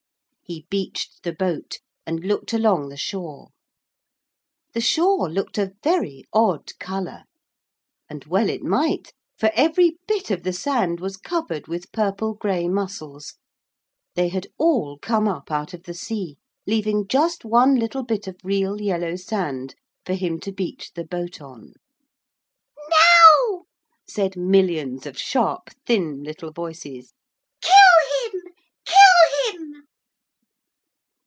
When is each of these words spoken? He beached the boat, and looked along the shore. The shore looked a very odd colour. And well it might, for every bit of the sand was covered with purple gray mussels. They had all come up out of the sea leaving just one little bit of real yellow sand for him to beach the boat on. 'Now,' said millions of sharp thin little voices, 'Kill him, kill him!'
He 0.43 0.67
beached 0.69 1.23
the 1.23 1.31
boat, 1.31 1.79
and 2.05 2.25
looked 2.25 2.51
along 2.51 2.89
the 2.89 2.97
shore. 2.97 3.51
The 4.73 4.81
shore 4.81 5.29
looked 5.29 5.57
a 5.57 5.71
very 5.81 6.25
odd 6.33 6.77
colour. 6.77 7.23
And 8.09 8.25
well 8.25 8.49
it 8.49 8.61
might, 8.61 9.13
for 9.37 9.49
every 9.55 9.95
bit 10.09 10.29
of 10.29 10.43
the 10.43 10.51
sand 10.51 10.99
was 10.99 11.15
covered 11.15 11.69
with 11.69 11.93
purple 11.93 12.33
gray 12.33 12.67
mussels. 12.67 13.35
They 14.15 14.27
had 14.27 14.47
all 14.57 14.97
come 14.97 15.25
up 15.25 15.49
out 15.51 15.73
of 15.73 15.83
the 15.83 15.93
sea 15.93 16.35
leaving 16.67 17.07
just 17.07 17.45
one 17.45 17.75
little 17.75 18.03
bit 18.03 18.27
of 18.27 18.35
real 18.43 18.81
yellow 18.81 19.15
sand 19.15 19.73
for 20.05 20.15
him 20.15 20.37
to 20.41 20.51
beach 20.51 20.91
the 20.95 21.05
boat 21.05 21.39
on. 21.39 21.71
'Now,' 22.89 23.61
said 24.05 24.35
millions 24.35 25.05
of 25.05 25.17
sharp 25.17 25.69
thin 25.85 26.23
little 26.23 26.51
voices, 26.51 27.13
'Kill 27.61 27.73
him, 28.33 28.41
kill 28.85 29.61
him!' 29.61 29.87